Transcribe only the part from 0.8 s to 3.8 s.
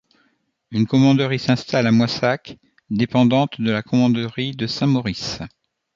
commanderie s'installe à Moissac, dépendante de